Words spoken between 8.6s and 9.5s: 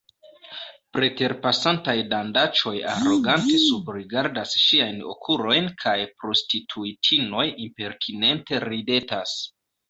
ridetas.